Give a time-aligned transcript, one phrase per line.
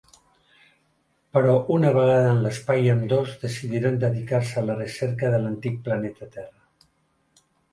[1.37, 6.91] Però una vegada en l'espai, ambdós decidiran dedicar-se a la recerca de l'antic planeta Terra.